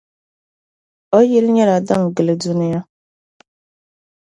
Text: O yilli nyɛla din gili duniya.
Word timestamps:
O 1.15 1.19
yilli 1.29 1.49
nyɛla 1.55 1.75
din 1.87 2.01
gili 2.15 2.35
duniya. 2.41 2.79